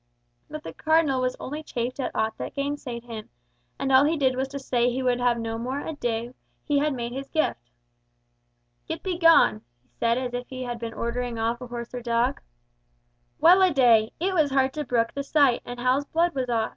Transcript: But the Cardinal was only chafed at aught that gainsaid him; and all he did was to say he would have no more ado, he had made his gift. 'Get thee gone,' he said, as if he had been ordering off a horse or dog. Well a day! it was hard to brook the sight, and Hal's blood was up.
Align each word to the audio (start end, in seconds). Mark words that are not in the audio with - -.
But 0.49 0.63
the 0.63 0.73
Cardinal 0.73 1.21
was 1.21 1.35
only 1.39 1.61
chafed 1.61 1.99
at 1.99 2.09
aught 2.15 2.35
that 2.39 2.55
gainsaid 2.55 3.03
him; 3.03 3.29
and 3.77 3.91
all 3.91 4.03
he 4.03 4.17
did 4.17 4.35
was 4.35 4.47
to 4.47 4.57
say 4.57 4.89
he 4.89 5.03
would 5.03 5.19
have 5.19 5.37
no 5.39 5.59
more 5.59 5.79
ado, 5.81 6.33
he 6.63 6.79
had 6.79 6.95
made 6.95 7.11
his 7.11 7.29
gift. 7.29 7.69
'Get 8.87 9.03
thee 9.03 9.19
gone,' 9.19 9.61
he 9.83 9.89
said, 9.99 10.17
as 10.17 10.33
if 10.33 10.47
he 10.49 10.63
had 10.63 10.79
been 10.79 10.95
ordering 10.95 11.37
off 11.37 11.61
a 11.61 11.67
horse 11.67 11.93
or 11.93 12.01
dog. 12.01 12.41
Well 13.37 13.61
a 13.61 13.71
day! 13.71 14.11
it 14.19 14.33
was 14.33 14.49
hard 14.49 14.73
to 14.73 14.85
brook 14.85 15.13
the 15.13 15.21
sight, 15.21 15.61
and 15.65 15.79
Hal's 15.79 16.05
blood 16.07 16.33
was 16.33 16.49
up. 16.49 16.69